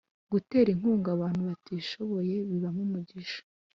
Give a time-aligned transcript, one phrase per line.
[0.31, 3.41] Gutera inkunga abantu batishoboye bibamo umugisha